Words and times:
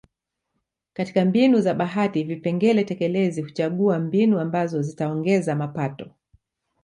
Katika 0.93 1.25
mbinu 1.25 1.59
za 1.61 1.73
bahati 1.73 2.23
vipengele 2.23 2.83
tekelezi 2.83 3.41
huchagua 3.41 3.99
mbinu 3.99 4.39
ambazo 4.39 4.81
zitaongeza 4.81 5.55
mapato 5.55 6.11